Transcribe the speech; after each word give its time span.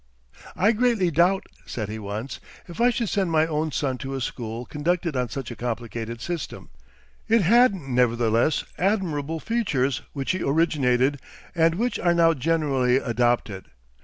"I 0.55 0.71
greatly 0.71 1.11
doubt," 1.11 1.43
said 1.67 1.87
he 1.87 1.99
once, 1.99 2.39
"if 2.67 2.81
I 2.81 2.89
should 2.89 3.07
send 3.09 3.31
my 3.31 3.45
own 3.45 3.71
son 3.71 3.99
to 3.99 4.15
a 4.15 4.19
school 4.21 4.65
conducted 4.65 5.15
on 5.15 5.29
such 5.29 5.51
a 5.51 5.55
complicated 5.55 6.21
system." 6.21 6.71
It 7.27 7.43
had, 7.43 7.75
nevertheless, 7.75 8.63
admirable 8.79 9.39
features, 9.39 10.01
which 10.13 10.31
he 10.31 10.41
originated, 10.41 11.19
and 11.53 11.75
which 11.75 11.99
are 11.99 12.15
now 12.15 12.33
generally 12.33 12.95
adopted. 12.97 13.65